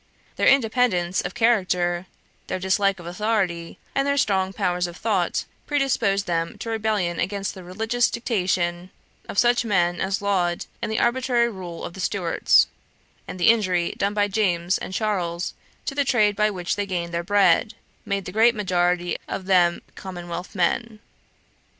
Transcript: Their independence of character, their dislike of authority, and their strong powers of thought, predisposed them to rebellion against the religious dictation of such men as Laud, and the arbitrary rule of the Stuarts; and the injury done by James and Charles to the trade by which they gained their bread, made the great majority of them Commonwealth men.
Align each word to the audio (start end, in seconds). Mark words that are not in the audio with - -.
Their 0.35 0.47
independence 0.47 1.21
of 1.21 1.35
character, 1.35 2.07
their 2.47 2.57
dislike 2.57 2.99
of 2.99 3.05
authority, 3.05 3.77
and 3.93 4.07
their 4.07 4.17
strong 4.17 4.51
powers 4.51 4.87
of 4.87 4.97
thought, 4.97 5.45
predisposed 5.67 6.25
them 6.25 6.57
to 6.57 6.71
rebellion 6.71 7.19
against 7.19 7.53
the 7.53 7.63
religious 7.63 8.09
dictation 8.09 8.89
of 9.29 9.37
such 9.37 9.63
men 9.63 10.01
as 10.01 10.19
Laud, 10.19 10.65
and 10.81 10.91
the 10.91 10.97
arbitrary 10.97 11.51
rule 11.51 11.83
of 11.85 11.93
the 11.93 11.99
Stuarts; 11.99 12.65
and 13.27 13.39
the 13.39 13.49
injury 13.49 13.91
done 13.95 14.15
by 14.15 14.27
James 14.27 14.79
and 14.79 14.91
Charles 14.91 15.53
to 15.85 15.93
the 15.93 16.03
trade 16.03 16.35
by 16.35 16.49
which 16.49 16.77
they 16.77 16.87
gained 16.87 17.13
their 17.13 17.21
bread, 17.23 17.75
made 18.03 18.25
the 18.25 18.31
great 18.31 18.55
majority 18.55 19.17
of 19.27 19.45
them 19.45 19.83
Commonwealth 19.93 20.55
men. 20.55 20.97